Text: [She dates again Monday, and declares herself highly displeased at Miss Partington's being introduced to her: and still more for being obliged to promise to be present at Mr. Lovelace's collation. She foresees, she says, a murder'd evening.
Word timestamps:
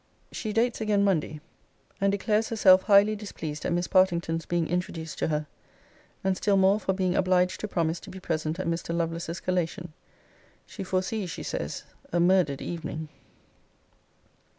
[She 0.31 0.51
dates 0.51 0.81
again 0.81 1.03
Monday, 1.03 1.41
and 2.01 2.11
declares 2.11 2.49
herself 2.49 2.81
highly 2.81 3.15
displeased 3.15 3.65
at 3.65 3.71
Miss 3.71 3.87
Partington's 3.87 4.47
being 4.47 4.67
introduced 4.67 5.19
to 5.19 5.27
her: 5.27 5.45
and 6.23 6.35
still 6.35 6.57
more 6.57 6.79
for 6.79 6.91
being 6.91 7.13
obliged 7.15 7.59
to 7.59 7.67
promise 7.67 7.99
to 7.99 8.09
be 8.09 8.19
present 8.19 8.59
at 8.59 8.65
Mr. 8.65 8.97
Lovelace's 8.97 9.39
collation. 9.39 9.93
She 10.65 10.83
foresees, 10.83 11.29
she 11.29 11.43
says, 11.43 11.83
a 12.11 12.19
murder'd 12.19 12.63
evening. 12.63 13.09